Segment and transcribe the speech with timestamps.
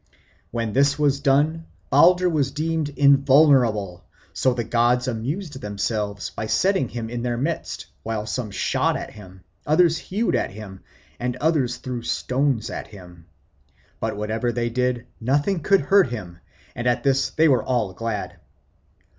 [0.49, 6.89] When this was done Balder was deemed invulnerable; so the gods amused themselves by setting
[6.89, 10.79] him in their midst, while some shot at him, others hewed at him,
[11.19, 13.27] and others threw stones at him.
[13.99, 16.39] But whatever they did, nothing could hurt him;
[16.73, 18.37] and at this they were all glad.